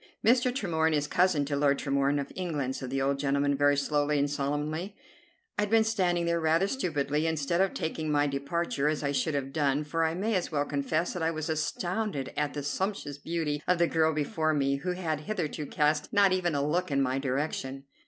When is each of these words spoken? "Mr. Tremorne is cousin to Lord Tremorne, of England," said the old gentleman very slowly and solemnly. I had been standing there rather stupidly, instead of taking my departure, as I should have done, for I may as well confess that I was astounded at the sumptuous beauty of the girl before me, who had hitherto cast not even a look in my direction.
"Mr. 0.25 0.51
Tremorne 0.51 0.93
is 0.95 1.05
cousin 1.05 1.45
to 1.45 1.55
Lord 1.55 1.77
Tremorne, 1.77 2.19
of 2.19 2.31
England," 2.35 2.75
said 2.75 2.89
the 2.89 3.03
old 3.03 3.19
gentleman 3.19 3.55
very 3.55 3.77
slowly 3.77 4.17
and 4.17 4.27
solemnly. 4.27 4.95
I 5.59 5.61
had 5.61 5.69
been 5.69 5.83
standing 5.83 6.25
there 6.25 6.39
rather 6.39 6.67
stupidly, 6.67 7.27
instead 7.27 7.61
of 7.61 7.75
taking 7.75 8.09
my 8.11 8.25
departure, 8.25 8.87
as 8.87 9.03
I 9.03 9.11
should 9.11 9.35
have 9.35 9.53
done, 9.53 9.83
for 9.83 10.03
I 10.03 10.15
may 10.15 10.33
as 10.33 10.51
well 10.51 10.65
confess 10.65 11.13
that 11.13 11.21
I 11.21 11.29
was 11.29 11.49
astounded 11.51 12.33
at 12.35 12.55
the 12.55 12.63
sumptuous 12.63 13.19
beauty 13.19 13.61
of 13.67 13.77
the 13.77 13.85
girl 13.85 14.11
before 14.11 14.55
me, 14.55 14.77
who 14.77 14.93
had 14.93 15.19
hitherto 15.19 15.67
cast 15.67 16.11
not 16.11 16.31
even 16.31 16.55
a 16.55 16.65
look 16.65 16.89
in 16.89 16.99
my 17.03 17.19
direction. 17.19 17.83